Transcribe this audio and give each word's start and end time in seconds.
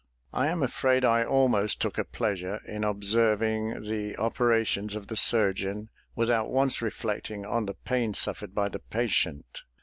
I 0.33 0.47
am 0.47 0.63
afraid 0.63 1.05
I 1.05 1.23
almost 1.23 1.79
took 1.79 1.99
a 1.99 2.03
pleasure 2.03 2.59
in 2.67 2.83
observing 2.83 3.81
the 3.83 4.17
operations 4.17 4.95
of 4.95 5.09
the 5.09 5.15
surgeon, 5.15 5.89
without 6.15 6.49
once 6.49 6.81
reflecting 6.81 7.45
on 7.45 7.67
the 7.67 7.75
pain 7.75 8.15
suffered 8.15 8.55
by 8.55 8.69
the 8.69 8.79
patient. 8.79 9.61